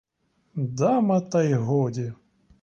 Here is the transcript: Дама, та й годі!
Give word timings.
Дама, 0.55 1.21
та 1.21 1.43
й 1.43 1.53
годі! 1.53 2.13